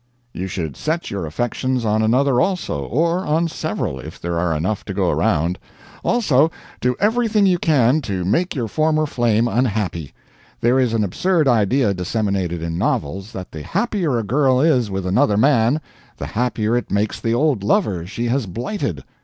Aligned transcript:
You 0.33 0.47
should 0.47 0.75
set 0.75 1.11
your 1.11 1.27
affections 1.27 1.85
on 1.85 2.01
another 2.01 2.41
also 2.41 2.85
or 2.85 3.19
on 3.19 3.47
several, 3.47 3.99
if 3.99 4.19
there 4.19 4.39
are 4.39 4.51
enough 4.57 4.83
to 4.85 4.95
go 4.95 5.11
round. 5.11 5.59
Also, 6.03 6.49
do 6.79 6.95
everything 6.99 7.45
you 7.45 7.59
can 7.59 8.01
to 8.01 8.25
make 8.25 8.55
your 8.55 8.67
former 8.67 9.05
flame 9.05 9.47
unhappy. 9.47 10.11
There 10.59 10.79
is 10.79 10.93
an 10.95 11.03
absurd 11.03 11.47
idea 11.47 11.93
disseminated 11.93 12.63
in 12.63 12.79
novels, 12.79 13.31
that 13.33 13.51
the 13.51 13.61
happier 13.61 14.17
a 14.17 14.23
girl 14.23 14.59
is 14.59 14.89
with 14.89 15.05
another 15.05 15.37
man, 15.37 15.79
the 16.17 16.25
happier 16.25 16.75
it 16.75 16.89
makes 16.89 17.21
the 17.21 17.35
old 17.35 17.63
lover 17.63 18.07
she 18.07 18.25
has 18.25 18.47
blighted. 18.47 19.03